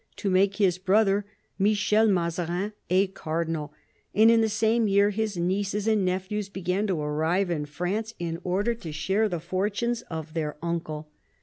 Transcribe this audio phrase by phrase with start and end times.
[0.15, 1.27] to make his brother,
[1.59, 3.71] Michel Mazarin, a cardinal,
[4.15, 8.41] and in the same year his nieces and nephews began to arrive in France in
[8.43, 11.11] order to share the fortunes of their uncle.